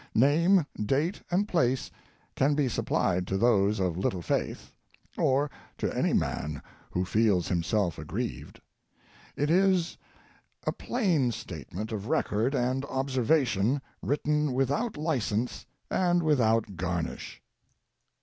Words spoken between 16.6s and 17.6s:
garnish.